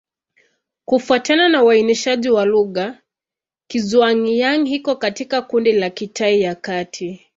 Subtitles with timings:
[0.85, 2.99] Kufuatana na uainishaji wa lugha,
[3.69, 7.27] Kizhuang-Yang iko katika kundi la Kitai ya Kati.